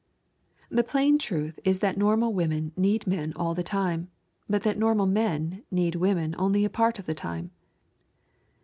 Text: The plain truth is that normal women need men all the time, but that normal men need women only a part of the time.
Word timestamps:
The 0.71 0.83
plain 0.83 1.19
truth 1.19 1.59
is 1.63 1.77
that 1.77 1.95
normal 1.95 2.33
women 2.33 2.71
need 2.75 3.05
men 3.05 3.33
all 3.35 3.53
the 3.53 3.61
time, 3.61 4.09
but 4.49 4.63
that 4.63 4.79
normal 4.79 5.05
men 5.05 5.63
need 5.69 5.93
women 5.93 6.33
only 6.39 6.65
a 6.65 6.71
part 6.71 6.97
of 6.97 7.05
the 7.05 7.13
time. 7.13 7.51